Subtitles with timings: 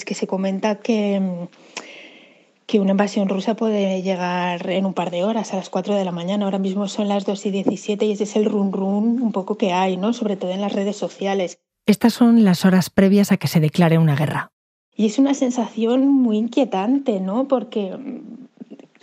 [0.00, 1.20] Es que se comenta que,
[2.64, 6.06] que una invasión rusa puede llegar en un par de horas, a las 4 de
[6.06, 6.46] la mañana.
[6.46, 9.58] Ahora mismo son las 2 y 17 y ese es el run run un poco
[9.58, 10.14] que hay, ¿no?
[10.14, 11.58] sobre todo en las redes sociales.
[11.84, 14.52] Estas son las horas previas a que se declare una guerra.
[14.96, 17.46] Y es una sensación muy inquietante, ¿no?
[17.46, 17.94] Porque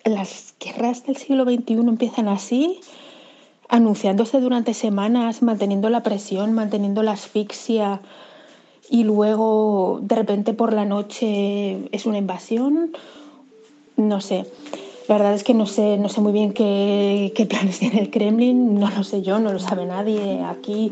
[0.04, 2.79] las guerras del siglo XXI empiezan así,
[3.70, 8.02] anunciándose durante semanas, manteniendo la presión, manteniendo la asfixia,
[8.90, 12.91] y luego de repente por la noche es una invasión.
[13.95, 14.45] No sé.
[15.08, 18.09] La verdad es que no sé, no sé muy bien qué, qué planes tiene el
[18.09, 20.92] Kremlin, no lo sé yo, no lo sabe nadie aquí.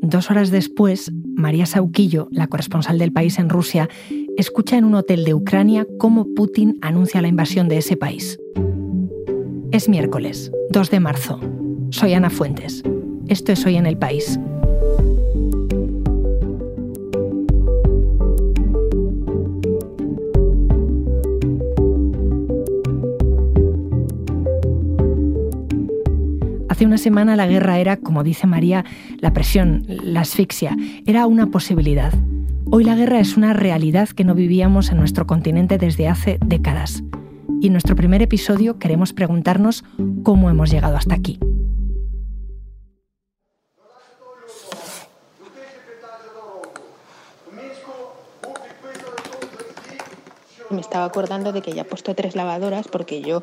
[0.00, 3.88] Dos horas después, María Sauquillo, la corresponsal del país en Rusia,
[4.36, 8.38] escucha en un hotel de Ucrania cómo Putin anuncia la invasión de ese país.
[9.72, 11.40] Es miércoles, 2 de marzo.
[11.90, 12.82] Soy Ana Fuentes.
[13.26, 14.38] Esto es Hoy en el País.
[26.96, 28.82] Una semana la guerra era, como dice María,
[29.18, 32.10] la presión, la asfixia, era una posibilidad.
[32.70, 37.02] Hoy la guerra es una realidad que no vivíamos en nuestro continente desde hace décadas.
[37.60, 39.84] Y en nuestro primer episodio queremos preguntarnos
[40.22, 41.38] cómo hemos llegado hasta aquí.
[50.70, 53.42] Me estaba acordando de que ya he puesto tres lavadoras porque yo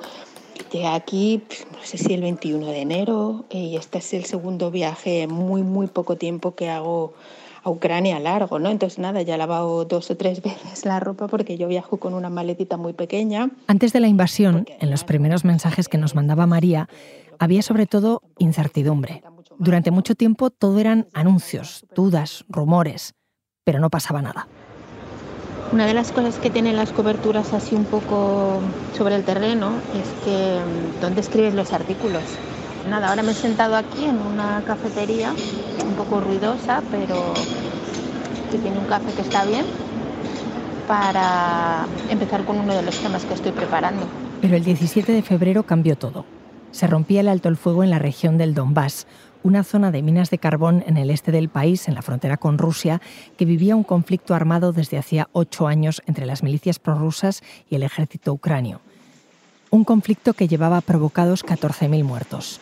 [0.72, 4.72] Llegué aquí, pues, no sé si el 21 de enero, y este es el segundo
[4.72, 7.14] viaje muy, muy poco tiempo que hago
[7.64, 8.70] a Ucrania largo, ¿no?
[8.70, 12.14] Entonces nada, ya he lavado dos o tres veces la ropa porque yo viajo con
[12.14, 13.50] una maletita muy pequeña.
[13.68, 16.90] Antes de la invasión, en los primeros mensajes que nos mandaba María,
[17.40, 19.24] había sobre todo incertidumbre.
[19.60, 23.16] Durante mucho tiempo todo eran anuncios, dudas, rumores,
[23.64, 24.48] pero no pasaba nada.
[25.74, 28.60] Una de las cosas que tienen las coberturas así un poco
[28.96, 32.22] sobre el terreno es que mm, dónde escribes los artículos.
[32.88, 35.34] Nada, ahora me he sentado aquí en una cafetería
[35.84, 37.34] un poco ruidosa, pero
[38.52, 39.66] que tiene un café que está bien
[40.88, 44.06] para empezar con uno de los temas que estoy preparando.
[44.42, 46.24] Pero el 17 de febrero cambió todo.
[46.70, 49.08] Se rompía el alto el fuego en la región del Donbass,
[49.44, 52.58] una zona de minas de carbón en el este del país, en la frontera con
[52.58, 53.02] Rusia,
[53.38, 57.84] que vivía un conflicto armado desde hacía ocho años entre las milicias prorrusas y el
[57.84, 58.82] ejército ucranio.
[59.70, 62.60] Un conflicto que llevaba provocados 14.000 muertos.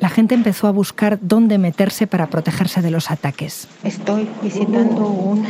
[0.00, 3.68] La gente empezó a buscar dónde meterse para protegerse de los ataques.
[3.84, 5.46] Estoy visitando un,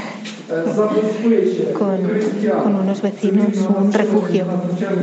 [1.77, 4.45] con, unos vecinos un refugio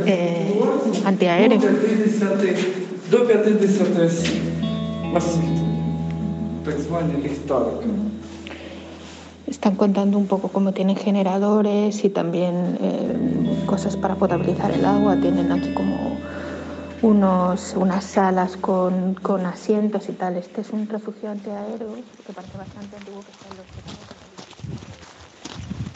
[0.06, 0.58] eh,
[1.04, 1.60] antiaéreo.
[9.46, 15.16] Están contando un poco cómo tienen generadores y también eh, cosas para potabilizar el agua.
[15.20, 16.16] Tienen aquí como
[17.02, 20.36] unos, unas salas con, con, asientos y tal.
[20.36, 21.94] Este es un refugio antiaéreo
[22.26, 24.13] que parece bastante antiguo que está en los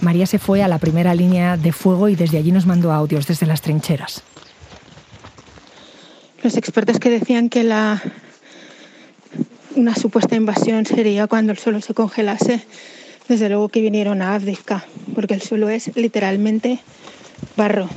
[0.01, 3.27] María se fue a la primera línea de fuego y desde allí nos mandó audios
[3.27, 4.23] desde las trincheras.
[6.43, 8.01] Los expertos que decían que la,
[9.75, 12.65] una supuesta invasión sería cuando el suelo se congelase
[13.29, 16.79] desde luego que vinieron a África, porque el suelo es literalmente
[17.57, 17.89] barro.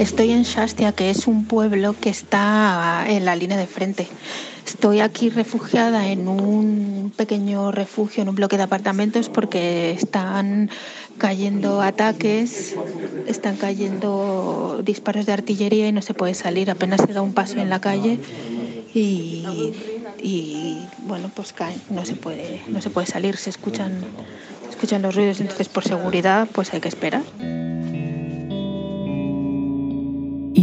[0.00, 4.08] Estoy en Shastia, que es un pueblo que está en la línea de frente.
[4.66, 10.70] Estoy aquí refugiada en un pequeño refugio, en un bloque de apartamentos, porque están
[11.18, 12.76] cayendo ataques,
[13.26, 17.58] están cayendo disparos de artillería y no se puede salir, apenas se da un paso
[17.58, 18.18] en la calle
[18.94, 24.00] y, bueno, pues caen, no se puede, no se puede salir, se escuchan,
[24.70, 27.22] escuchan los ruidos, entonces por seguridad pues hay que esperar.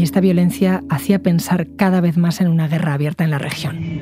[0.07, 4.01] Esta violencia hacía pensar cada vez más en una guerra abierta en la región.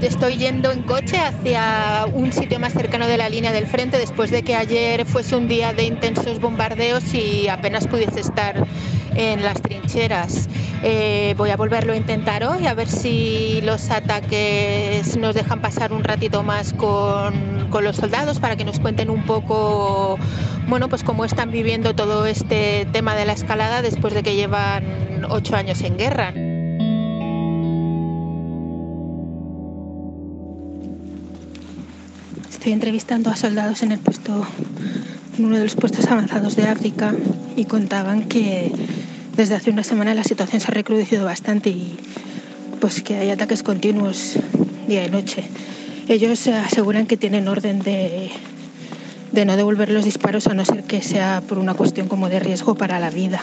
[0.00, 4.30] Estoy yendo en coche hacia un sitio más cercano de la línea del frente después
[4.30, 8.64] de que ayer fuese un día de intensos bombardeos y apenas pudiese estar
[9.14, 10.48] en las trincheras.
[10.82, 15.92] Eh, voy a volverlo a intentar hoy a ver si los ataques nos dejan pasar
[15.92, 20.18] un ratito más con, con los soldados para que nos cuenten un poco
[20.70, 25.26] bueno, pues cómo están viviendo todo este tema de la escalada después de que llevan
[25.28, 26.32] ocho años en guerra.
[32.48, 34.46] Estoy entrevistando a soldados en el puesto,
[35.40, 37.14] en uno de los puestos avanzados de África
[37.56, 38.70] y contaban que
[39.36, 41.96] desde hace una semana la situación se ha recrudecido bastante y
[42.78, 44.34] pues que hay ataques continuos
[44.86, 45.44] día y noche.
[46.08, 48.30] Ellos aseguran que tienen orden de,
[49.32, 52.38] de no devolver los disparos a no ser que sea por una cuestión como de
[52.38, 53.42] riesgo para la vida.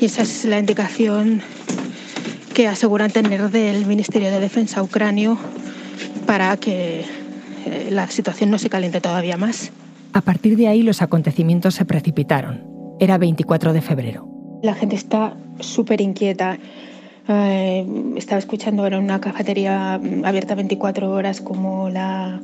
[0.00, 1.42] Y esa es la indicación
[2.54, 5.36] que aseguran tener del Ministerio de Defensa ucranio
[6.26, 7.04] para que
[7.66, 9.72] eh, la situación no se caliente todavía más.
[10.12, 12.62] A partir de ahí los acontecimientos se precipitaron.
[12.98, 14.28] Era 24 de febrero.
[14.62, 16.58] La gente está súper inquieta.
[17.28, 22.40] Eh, estaba escuchando en una cafetería abierta 24 horas como la,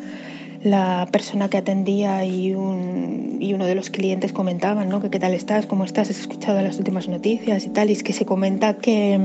[0.63, 5.01] la persona que atendía y, un, y, uno de los clientes comentaban, ¿no?
[5.01, 7.91] Que qué tal estás, cómo estás, has escuchado las últimas noticias y tal.
[7.91, 9.19] Y es que se comenta que,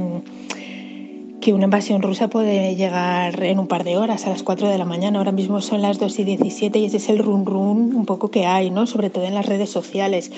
[1.41, 4.77] que una invasión rusa puede llegar en un par de horas, a las 4 de
[4.77, 5.19] la mañana.
[5.19, 8.29] Ahora mismo son las 2 y 17 y ese es el run run un poco
[8.29, 8.87] que hay, ¿no?
[8.87, 10.31] Sobre todo en las redes sociales.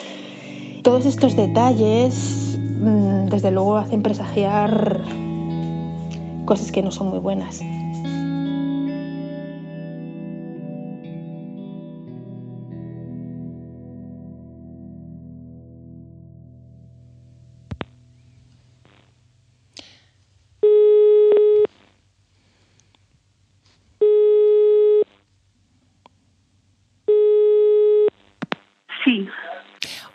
[0.84, 5.02] Todos estos detalles, mm, desde luego, hacen presagiar
[6.46, 7.62] cosas que no son muy buenas.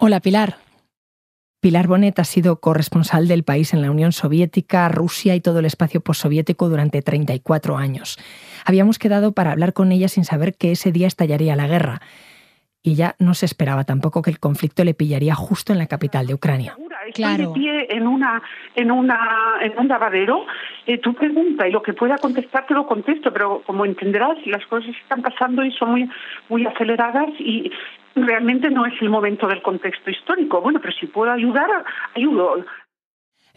[0.06, 0.58] Hola Pilar.
[1.60, 5.64] Pilar Bonet ha sido corresponsal del país en la Unión Soviética, Rusia y todo el
[5.64, 8.16] espacio postsoviético durante 34 años.
[8.64, 12.02] Habíamos quedado para hablar con ella sin saber que ese día estallaría la guerra.
[12.84, 16.28] Y ya no se esperaba tampoco que el conflicto le pillaría justo en la capital
[16.28, 16.76] de Ucrania.
[17.08, 18.42] Estoy de pie en una
[18.74, 19.18] en una
[19.60, 20.46] en un lavadero,
[20.86, 24.64] eh, tú pregunta y lo que pueda contestar te lo contesto, pero como entenderás las
[24.66, 26.10] cosas están pasando y son muy
[26.48, 27.70] muy aceleradas y
[28.14, 30.60] realmente no es el momento del contexto histórico.
[30.60, 32.64] Bueno, pero si puedo ayudar, ayudo.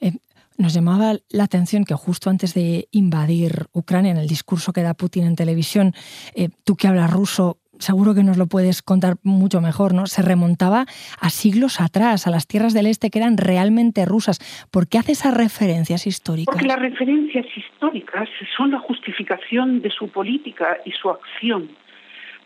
[0.01, 0.11] Eh,
[0.57, 4.93] nos llamaba la atención que justo antes de invadir Ucrania, en el discurso que da
[4.93, 5.93] Putin en televisión,
[6.35, 10.05] eh, tú que hablas ruso, seguro que nos lo puedes contar mucho mejor, ¿no?
[10.05, 10.85] Se remontaba
[11.19, 14.39] a siglos atrás, a las tierras del este que eran realmente rusas.
[14.71, 16.53] ¿Por qué hace esas referencias históricas?
[16.53, 21.69] Porque las referencias históricas son la justificación de su política y su acción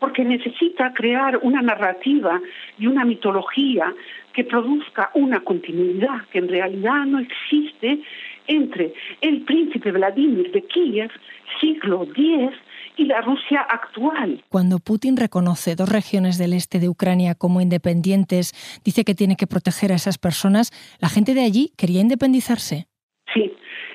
[0.00, 2.38] porque necesita crear una narrativa
[2.78, 3.94] y una mitología
[4.34, 8.00] que produzca una continuidad que en realidad no existe
[8.46, 8.92] entre
[9.22, 11.10] el príncipe Vladimir de Kiev,
[11.58, 12.50] siglo X,
[12.96, 14.42] y la Rusia actual.
[14.48, 18.52] Cuando Putin reconoce dos regiones del este de Ucrania como independientes,
[18.84, 20.70] dice que tiene que proteger a esas personas,
[21.00, 22.86] ¿la gente de allí quería independizarse?
[23.32, 23.52] Sí,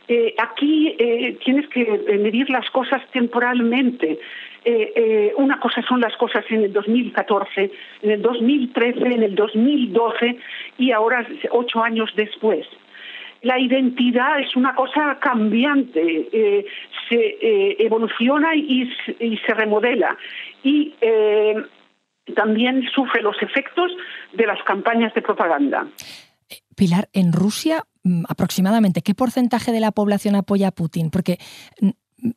[0.08, 1.86] eh, aquí eh, tienes que
[2.20, 4.20] medir las cosas temporalmente.
[4.66, 9.36] Eh, eh, una cosa son las cosas en el 2014, en el 2013, en el
[9.36, 10.38] 2012
[10.78, 12.68] y ahora ocho años después.
[13.42, 16.66] La identidad es una cosa cambiante, eh,
[17.08, 18.90] se evoluciona y,
[19.46, 20.18] se remodela
[20.64, 20.94] y
[22.36, 23.92] también sufre los efectos
[24.34, 25.88] de las campañas de propaganda.
[26.76, 31.10] Pilar, en Rusia, mm, aproximadamente, ¿qué porcentaje de la población apoya a Putin?
[31.12, 31.38] Porque
[31.82, 31.90] mm,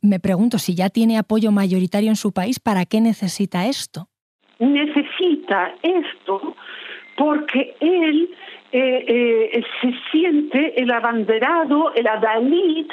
[0.02, 4.08] me pregunto si ya tiene apoyo mayoritario en su país, ¿para qué necesita esto?
[4.58, 6.56] Necesita esto
[7.16, 8.30] porque él
[8.72, 12.86] eh, eh, se siente el abanderado, el adalid,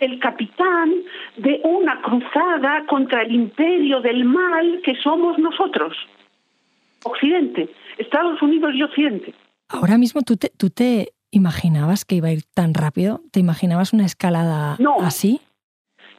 [0.00, 0.92] el capitán
[1.36, 5.96] de una cruzada contra el imperio del mal que somos nosotros,
[7.04, 9.34] Occidente, Estados Unidos y Occidente.
[9.68, 13.92] Ahora mismo tú te, tú te imaginabas que iba a ir tan rápido, ¿te imaginabas
[13.92, 15.40] una escalada así?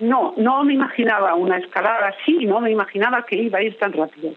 [0.01, 3.93] No, no me imaginaba una escalada así, no me imaginaba que iba a ir tan
[3.93, 4.33] rápido.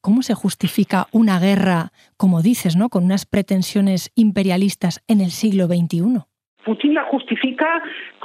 [0.00, 2.88] ¿Cómo se justifica una guerra, como dices, ¿no?
[2.88, 6.24] con unas pretensiones imperialistas en el siglo XXI?
[6.64, 7.82] Putin la justifica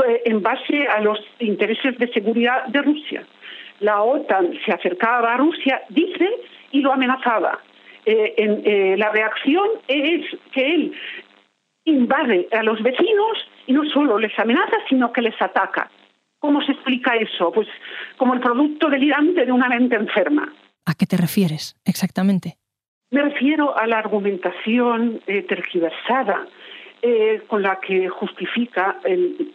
[0.08, 3.24] eh, en base a los intereses de seguridad de Rusia.
[3.80, 6.28] La OTAN se acercaba a Rusia, dice,
[6.72, 7.60] y lo amenazaba.
[8.06, 10.94] Eh, eh, la reacción es que él
[11.86, 15.90] invade a los vecinos y no solo les amenaza, sino que les ataca.
[16.42, 17.52] ¿Cómo se explica eso?
[17.52, 17.68] Pues
[18.18, 20.52] como el producto delirante de una mente enferma.
[20.86, 22.58] ¿A qué te refieres exactamente?
[23.12, 26.48] Me refiero a la argumentación eh, tergiversada
[27.02, 29.00] eh, con la que justifica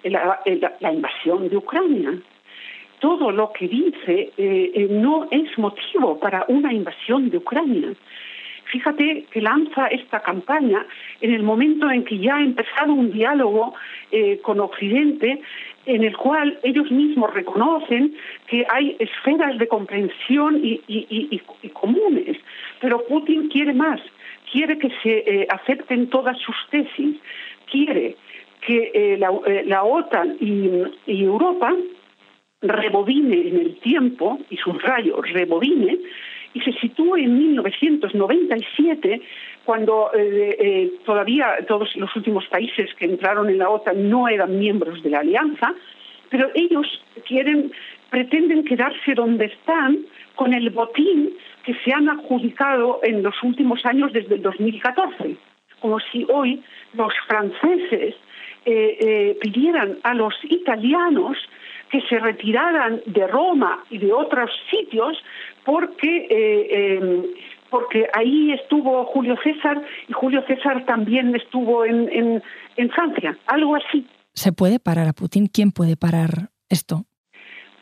[0.04, 2.12] la invasión de Ucrania.
[3.00, 7.94] Todo lo que dice eh, no es motivo para una invasión de Ucrania.
[8.66, 10.86] Fíjate que lanza esta campaña
[11.20, 13.74] en el momento en que ya ha empezado un diálogo
[14.42, 15.40] con Occidente
[15.86, 18.14] en el cual ellos mismos reconocen
[18.48, 21.40] que hay esferas de comprensión y,
[21.72, 22.36] comunes,
[22.80, 24.00] pero Putin quiere más,
[24.50, 27.16] quiere que se eh, acepten todas sus tesis,
[27.70, 28.16] quiere
[28.60, 30.70] que eh, la, OTAN y,
[31.06, 31.72] y Europa
[32.62, 35.98] rebobine en el tiempo, y subrayo, rebobine,
[36.56, 39.20] y se sitúe en 1997,
[39.64, 44.58] cuando eh, eh, todavía todos los últimos países que entraron en la OTAN no eran
[44.58, 45.74] miembros de la alianza,
[46.30, 46.86] pero ellos
[47.26, 47.72] quieren,
[48.08, 49.98] pretenden quedarse donde están
[50.34, 55.36] con el botín que se han adjudicado en los últimos años desde el 2014,
[55.80, 56.62] como si hoy
[56.94, 58.14] los franceses
[58.64, 61.36] eh, pidieran a los italianos
[61.90, 65.22] que se retiraran de Roma y de otros sitios
[65.66, 67.24] porque eh, em,
[67.68, 72.40] porque ahí estuvo Julio César y Julio César también estuvo en,
[72.76, 74.06] en, Francia, algo así.
[74.32, 75.48] ¿Se puede parar a Putin?
[75.52, 77.04] ¿Quién puede parar esto?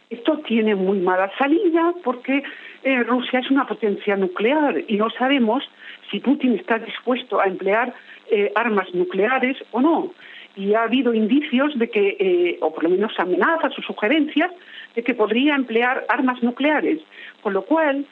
[0.08, 2.42] Esto tiene muy mala salida porque
[2.82, 5.62] eh, Rusia es una potencia nuclear y no sabemos
[6.10, 7.94] si Putin está dispuesto a emplear
[8.30, 10.12] eh, armas nucleares o no
[10.56, 14.50] y ha habido indicios de que, eh, o por lo menos amenazas o sugerencias,
[14.94, 17.00] de que podría emplear armas nucleares,
[17.42, 18.06] con lo cual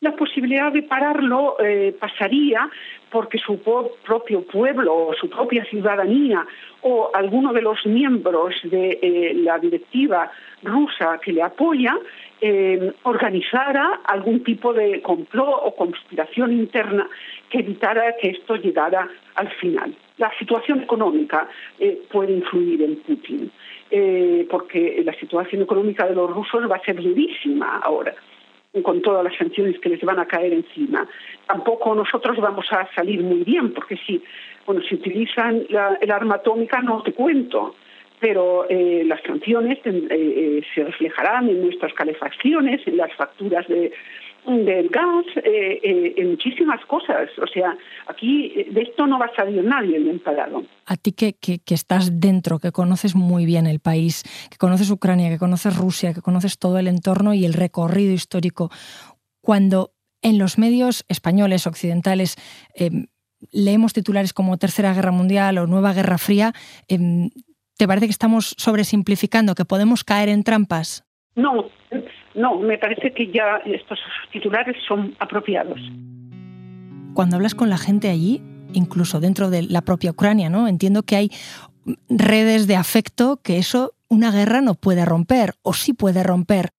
[0.00, 2.70] la posibilidad de pararlo eh, pasaría
[3.10, 3.60] porque su
[4.04, 6.46] propio pueblo o su propia ciudadanía
[6.82, 10.30] o alguno de los miembros de eh, la directiva
[10.62, 11.96] rusa que le apoya
[13.02, 17.06] organizara algún tipo de complot o conspiración interna
[17.50, 21.48] que evitara que esto llegara al final la situación económica
[21.78, 23.50] eh, puede influir en Putin,
[23.90, 28.14] eh, porque la situación económica de los rusos va a ser durísima ahora
[28.84, 31.08] con todas las sanciones que les van a caer encima.
[31.46, 34.22] Tampoco nosotros vamos a salir muy bien, porque si,
[34.64, 35.66] bueno, si utilizan
[36.00, 37.74] el arma atómica no te cuento,
[38.20, 43.90] pero eh, las sanciones se reflejarán en nuestras calefacciones, en las facturas de,
[44.46, 47.28] del gas, eh, eh, en muchísimas cosas.
[47.42, 50.64] O sea, aquí eh, de esto no va a salir nadie bien parado.
[50.86, 55.30] A ti que, que, estás dentro, que conoces muy bien el país, que conoces Ucrania,
[55.30, 58.70] que conoces Rusia, que conoces todo el entorno y el recorrido histórico,
[59.40, 59.92] cuando
[60.22, 62.36] en los medios españoles, occidentales,
[62.74, 63.06] em,
[63.52, 66.52] leemos titulares como Tercera Guerra Mundial o Nueva Guerra Fría,
[66.88, 67.30] em,
[67.78, 71.04] ¿te parece que estamos sobresimplificando, que podemos caer en trampas?
[71.36, 71.70] No,
[72.34, 73.98] no, me parece que ya estos
[74.32, 75.80] titulares son apropiados.
[77.14, 78.40] Cuando hablas con la gente allí,
[78.72, 80.68] incluso dentro de la propia Ucrania, ¿no?
[80.68, 81.30] Entiendo que hay
[82.08, 86.70] redes de afecto que eso una guerra no puede romper o sí puede romper.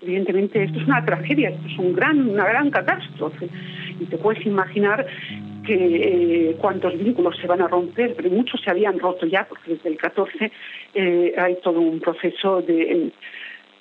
[0.00, 3.48] Evidentemente esto es una tragedia, esto es un gran, una gran catástrofe
[4.00, 5.04] y te puedes imaginar
[5.66, 5.74] que
[6.50, 9.88] eh, cuántos vínculos se van a romper, pero muchos se habían roto ya porque desde
[9.88, 10.52] el 14
[10.94, 13.12] eh, hay todo un proceso de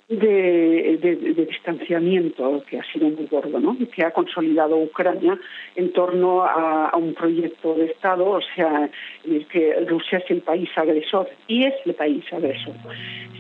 [0.10, 3.76] de, de, distanciamiento que ha sido muy gordo, ¿no?
[3.94, 5.38] que ha consolidado Ucrania
[5.76, 8.90] en torno a, un proyecto de Estado, o sea,
[9.26, 12.74] en el que Rusia es el país agresor y es el país agresor.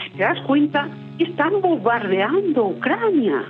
[0.04, 3.46] Si te das cuenta, están bombardeando Ucrania,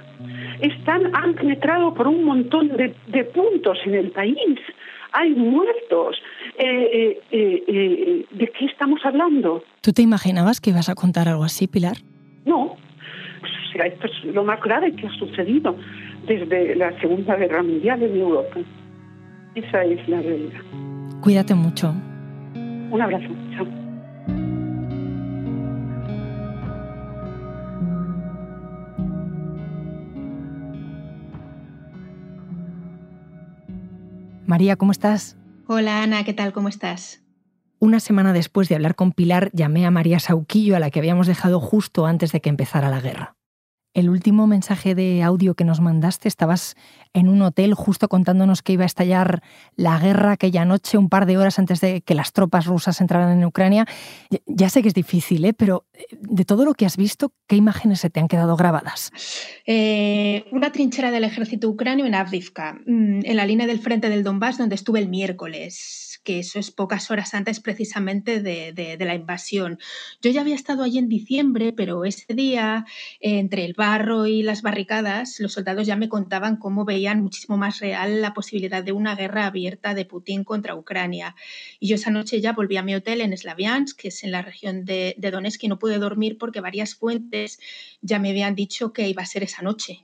[0.61, 4.59] están han penetrado por un montón de, de puntos en el país.
[5.13, 6.17] Hay muertos.
[6.57, 9.63] Eh, eh, eh, ¿De qué estamos hablando?
[9.81, 11.97] ¿Tú te imaginabas que ibas a contar algo así, Pilar?
[12.45, 12.77] No,
[13.85, 15.75] esto es lo más grave que ha sucedido
[16.27, 18.59] desde la Segunda Guerra Mundial en Europa.
[19.55, 20.61] Esa es la realidad.
[21.21, 21.93] Cuídate mucho.
[22.89, 23.27] Un abrazo.
[23.55, 23.65] Chao.
[34.45, 35.37] María, ¿cómo estás?
[35.67, 36.53] Hola Ana, ¿qué tal?
[36.53, 37.21] ¿Cómo estás?
[37.79, 41.27] Una semana después de hablar con Pilar, llamé a María Sauquillo, a la que habíamos
[41.27, 43.36] dejado justo antes de que empezara la guerra
[43.97, 46.75] el último mensaje de audio que nos mandaste, estabas
[47.13, 49.41] en un hotel justo contándonos que iba a estallar
[49.75, 53.35] la guerra aquella noche, un par de horas antes de que las tropas rusas entraran
[53.35, 53.87] en Ucrania.
[54.45, 55.53] Ya sé que es difícil, ¿eh?
[55.53, 59.11] pero eh, de todo lo que has visto, ¿qué imágenes se te han quedado grabadas?
[59.65, 64.23] Eh, una trinchera del ejército ucranio en Avdivka, mm, en la línea del frente del
[64.23, 69.79] Donbass, donde estuve el miércoles que eso es pocas horas antes precisamente de, la invasión.
[70.21, 72.85] Yo ya había estado allí en diciembre, pero ese día,
[73.21, 77.79] entre el barro y las barricadas, los soldados ya me contaban cómo veían muchísimo más
[77.79, 81.33] real la posibilidad de una guerra abierta de Putin contra Ucrania.
[81.79, 84.41] Y yo esa noche ya volví a mi hotel en Slaviansk, que es en la
[84.41, 87.57] región de, Donetsk, y no pude dormir porque varias fuentes
[88.01, 90.01] ya me habían dicho que iba a ser esa noche.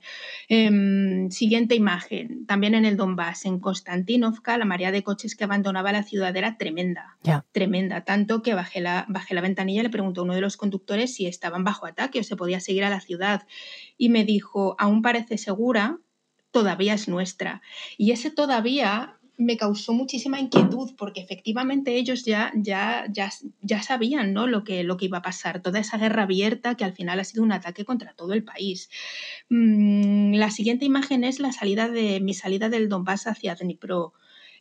[0.48, 5.92] Em, siguiente imagen, también en el Donbass, en Konstantinovka, la marea de coches que abandonaba
[5.92, 7.18] la ciudad ciudad era tremenda,
[7.50, 10.56] tremenda, tanto que bajé la, bajé la ventanilla y le preguntó a uno de los
[10.56, 13.48] conductores si estaban bajo ataque o se podía seguir a la ciudad.
[13.98, 15.98] Y me dijo, aún parece segura,
[16.52, 17.62] todavía es nuestra.
[17.98, 23.30] Y ese todavía me causó muchísima inquietud porque efectivamente ellos ya, ya, ya,
[23.60, 24.46] ya sabían ¿no?
[24.46, 27.24] lo, que, lo que iba a pasar, toda esa guerra abierta que al final ha
[27.24, 28.88] sido un ataque contra todo el país.
[29.48, 34.14] Mm, la siguiente imagen es la salida de mi salida del Donbass hacia Dnipro.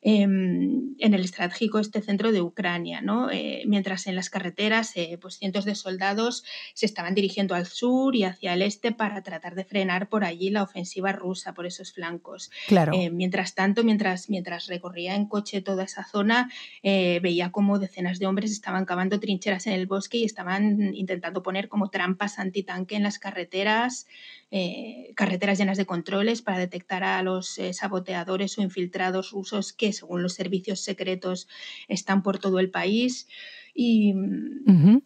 [0.06, 3.32] Em, en el estratégico este centro de Ucrania, ¿no?
[3.32, 6.44] Eh, mientras en las carreteras eh, pues cientos de soldados
[6.74, 10.50] se estaban dirigiendo al sur y hacia el este para tratar de frenar por allí
[10.50, 12.52] la ofensiva rusa por esos flancos.
[12.68, 12.92] Claro.
[12.94, 16.52] Eh, mientras tanto, mientras, mientras recorría en coche toda esa zona,
[16.84, 21.70] veía como decenas de hombres estaban cavando trincheras en el bosque y estaban intentando poner
[21.70, 24.08] como trampas antitanque en las carreteras.
[24.56, 29.92] Eh, carreteras llenas de controles para detectar a los eh, saboteadores o infiltrados rusos que,
[29.94, 31.48] según los servicios secretos,
[31.88, 33.28] están por todo el país.
[33.74, 34.14] Y.
[34.14, 35.02] Mm,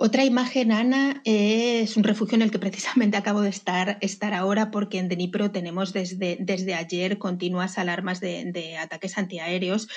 [0.00, 4.70] otra imagen, Ana, es un refugio en el que precisamente acabo de estar, estar ahora
[4.70, 9.88] porque en Dnipro tenemos desde, desde ayer continuas alarmas de, de ataques antiaéreos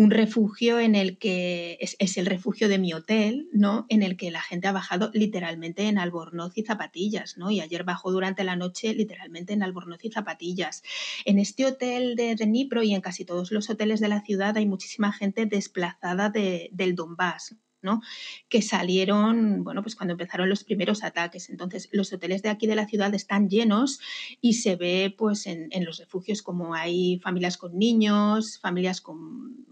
[0.00, 3.84] un refugio en el que es, el refugio de mi hotel, ¿no?
[3.90, 7.50] En el que la gente ha bajado literalmente en albornoz y zapatillas, ¿no?
[7.50, 10.82] Y ayer bajó durante la noche literalmente en albornoz y zapatillas.
[11.26, 14.64] En este hotel de Dnipro y en casi todos los hoteles de la ciudad hay
[14.64, 18.00] muchísima gente desplazada del Donbass, ¿no?
[18.48, 21.50] que salieron, bueno, pues cuando empezaron los primeros ataques.
[21.50, 24.00] Entonces, los hoteles de aquí de la ciudad están llenos
[24.40, 29.66] y se ve pues en, los refugios como hay familias con niños, familias con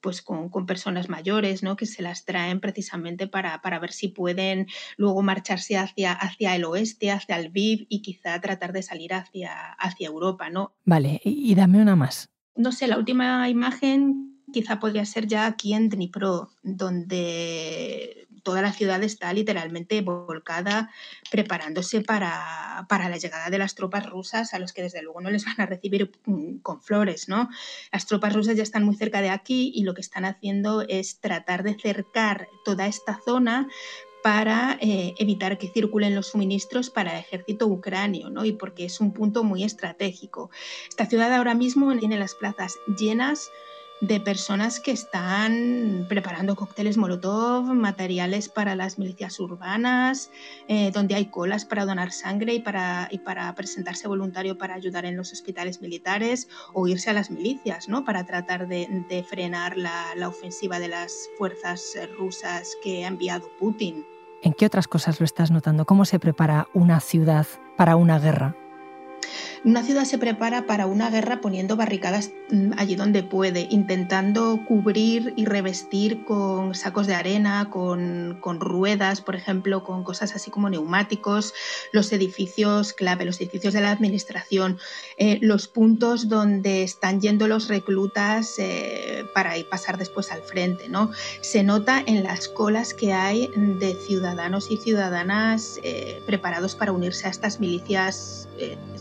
[0.00, 1.74] pues con, personas mayores, ¿no?
[1.74, 6.64] Que se las traen precisamente para, para, ver si pueden luego marcharse hacia, hacia el
[6.64, 10.76] oeste, hacia el Viv y quizá tratar de salir hacia, hacia Europa, ¿no?
[10.84, 12.28] Vale, y dame una más.
[12.54, 18.72] No sé, la última imagen quizá podría ser ya aquí en Dnipro, donde toda la
[18.72, 20.88] ciudad está literalmente volcada
[21.30, 25.44] preparándose para, la llegada de las tropas rusas, a los que desde luego no les
[25.44, 27.50] van a recibir mm, con flores, ¿no?
[27.92, 31.20] Las tropas rusas ya están muy cerca de aquí y lo que están haciendo es
[31.20, 33.68] tratar de cercar toda esta zona
[34.22, 38.46] para eh, evitar que circulen los suministros para el ejército ucranio, ¿no?
[38.46, 40.50] Y porque es un punto muy estratégico.
[40.88, 43.50] Esta ciudad ahora mismo tiene las plazas llenas
[44.00, 50.30] de personas que están preparando cócteles Molotov, materiales para las milicias urbanas,
[50.68, 55.06] eh, donde hay colas para donar sangre y para, y para presentarse voluntario para ayudar
[55.06, 58.04] en los hospitales militares o irse a las milicias, ¿no?
[58.04, 58.86] Para tratar de,
[59.28, 64.04] frenar la, la ofensiva de las fuerzas rusas que ha enviado Putin.
[64.42, 65.86] ¿En qué otras cosas lo estás notando?
[65.86, 68.54] ¿Cómo se prepara una ciudad para una guerra?
[69.66, 75.34] Una ciudad se prepara para una guerra poniendo barricadas mm, allí donde puede, intentando cubrir
[75.36, 81.52] y revestir con sacos de arena, con, ruedas, por ejemplo, con cosas así como neumáticos,
[81.90, 84.78] los edificios clave, los edificios de la administración,
[85.16, 90.88] eh, los puntos donde están yendo los reclutas eh, para pasar después al frente.
[90.88, 91.10] ¿no?
[91.40, 97.26] Se nota en las colas que hay de ciudadanos y ciudadanas eh, preparados para unirse
[97.26, 98.48] a estas milicias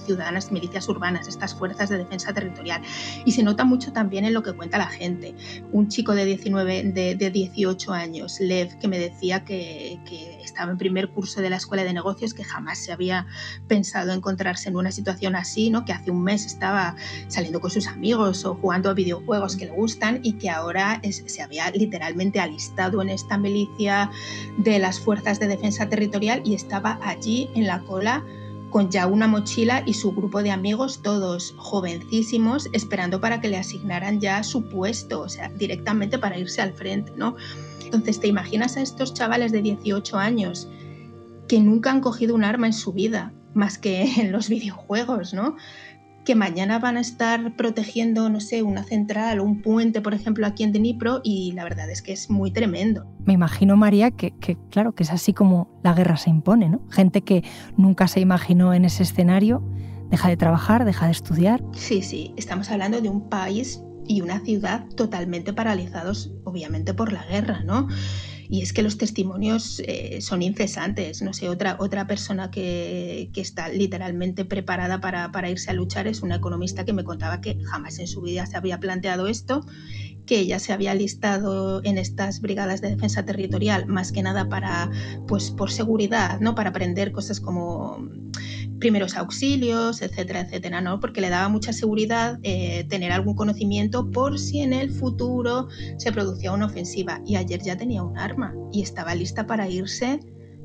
[0.06, 2.82] ciudadanas milicias urbanas, estas fuerzas de defensa territorial.
[3.26, 5.36] Y se nota mucho también en lo que cuenta la gente.
[5.72, 10.00] Un chico de 19, de, 18 años, Lev, que me decía que,
[10.44, 13.26] estaba en primer curso de la escuela de negocios, que jamás se había
[13.68, 15.84] pensado encontrarse en una situación así, ¿no?
[15.84, 16.96] que hace un mes estaba
[17.28, 21.42] saliendo con sus amigos o jugando a videojuegos que le gustan y que ahora se
[21.42, 24.12] había literalmente alistado en esta milicia
[24.58, 28.24] de las fuerzas de defensa territorial y estaba allí en la cola
[28.76, 33.56] con ya una mochila y su grupo de amigos, todos jovencísimos, esperando para que le
[33.56, 37.38] asignaran ya su puesto, o sea, directamente para irse al frente, ¿no?
[37.86, 40.68] Entonces, ¿te imaginas a estos chavales de 18 años
[41.48, 45.56] que nunca han cogido un arma en su vida, más que en los videojuegos, ¿no?
[46.26, 50.46] Que mañana van a estar protegiendo, no sé, una central o un puente, por ejemplo,
[50.46, 53.06] aquí en Dnipro, y la verdad es que es muy tremendo.
[53.24, 54.34] Me imagino, María, que,
[54.70, 56.82] claro, que es así como la guerra se impone, ¿no?
[56.90, 57.44] Gente que
[57.78, 59.64] nunca se imaginó en ese escenario,
[60.10, 61.64] deja de trabajar, deja de estudiar.
[61.74, 67.24] Sí, sí, estamos hablando de un país y una ciudad totalmente paralizados, obviamente, por la
[67.26, 67.88] guerra, ¿no?
[68.50, 71.22] Y es que los testimonios eh, son incesantes.
[71.22, 76.22] No sé, otra, otra persona que, está literalmente preparada para, para, irse a luchar es
[76.22, 79.66] una economista que me contaba que jamás en su vida se había planteado esto,
[80.26, 84.90] que ella se había listado en estas brigadas de defensa territorial más que nada para,
[85.28, 86.56] pues, por seguridad, ¿no?
[86.56, 88.10] Para aprender cosas como
[88.80, 91.00] primeros auxilios, etcétera, etcétera, ¿no?
[91.00, 96.12] Porque le daba mucha seguridad eh, tener algún conocimiento por si en el futuro se
[96.12, 97.22] producía una ofensiva.
[97.26, 100.20] Y ayer ya tenía un arma y estaba lista para irse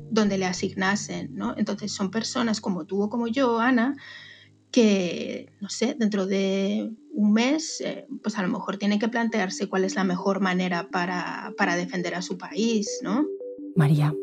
[0.09, 1.55] donde le asignasen, ¿no?
[1.57, 3.95] Entonces son personas como tú o como yo, Ana,
[4.71, 9.67] que, no sé, dentro de un mes, eh, pues a lo mejor tiene que plantearse
[9.67, 13.25] cuál es la mejor manera para, para defender a su país, ¿no?
[13.75, 14.13] María,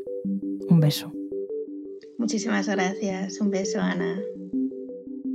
[0.68, 1.12] un beso.
[2.18, 3.40] Muchísimas gracias.
[3.40, 4.20] Un beso, Ana.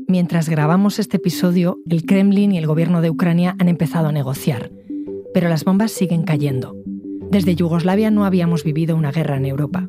[0.08, 4.69] Mientras grabamos este episodio, el Kremlin y el gobierno de Ucrania han empezado a negociar,
[5.34, 6.76] pero las bombas siguen cayendo.
[7.32, 9.88] Desde Yugoslavia no habíamos vivido una guerra en Europa.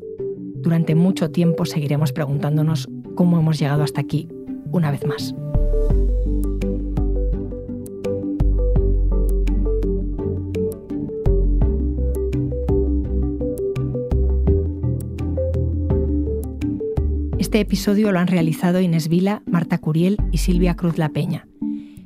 [0.55, 4.29] Durante mucho tiempo seguiremos preguntándonos cómo hemos llegado hasta aquí,
[4.71, 5.35] una vez más.
[17.45, 21.47] Este episodio lo han realizado Inés Vila, Marta Curiel y Silvia Cruz La Peña.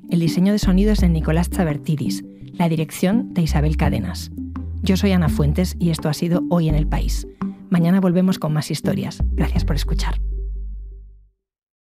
[0.09, 4.31] El diseño de sonido es de Nicolás Chabertidis, la dirección de Isabel Cadenas.
[4.83, 7.25] Yo soy Ana Fuentes y esto ha sido Hoy en el País.
[7.69, 9.23] Mañana volvemos con más historias.
[9.31, 10.19] Gracias por escuchar.